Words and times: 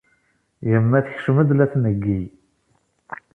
Yemma 0.69 0.99
tekcem-d 1.05 1.49
la 1.57 1.65
tneggi. 1.71 2.21